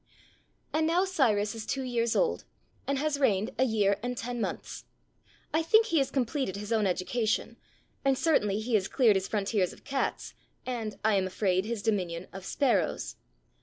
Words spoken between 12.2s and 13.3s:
of sparrows.